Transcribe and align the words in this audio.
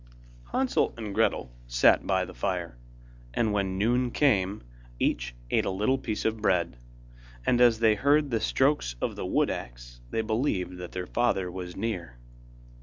Hansel 0.51 0.95
and 0.97 1.13
Gretel 1.13 1.51
sat 1.67 2.07
by 2.07 2.25
the 2.25 2.33
fire, 2.33 2.75
and 3.35 3.53
when 3.53 3.77
noon 3.77 4.09
came, 4.09 4.63
each 4.99 5.35
ate 5.51 5.63
a 5.63 5.69
little 5.69 5.99
piece 5.99 6.25
of 6.25 6.41
bread, 6.41 6.79
and 7.45 7.61
as 7.61 7.77
they 7.77 7.93
heard 7.93 8.31
the 8.31 8.39
strokes 8.41 8.95
of 8.99 9.15
the 9.15 9.27
wood 9.27 9.51
axe 9.51 10.01
they 10.09 10.21
believed 10.21 10.79
that 10.79 10.91
their 10.93 11.05
father 11.05 11.51
was 11.51 11.75
near. 11.75 12.17